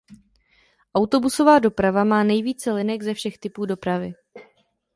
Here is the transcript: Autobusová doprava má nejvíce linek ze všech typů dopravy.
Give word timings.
Autobusová 0.95 1.59
doprava 1.59 2.03
má 2.03 2.23
nejvíce 2.23 2.71
linek 2.71 3.03
ze 3.03 3.13
všech 3.13 3.37
typů 3.37 3.65
dopravy. 3.65 4.13